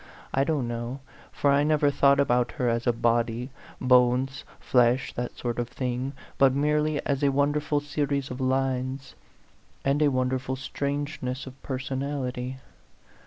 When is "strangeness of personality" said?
10.55-12.57